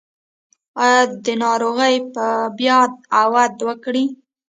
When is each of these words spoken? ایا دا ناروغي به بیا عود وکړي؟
ایا 0.83 1.01
دا 1.25 1.33
ناروغي 1.41 1.95
به 2.13 2.27
بیا 2.57 2.79
عود 3.19 3.55
وکړي؟ 3.67 4.05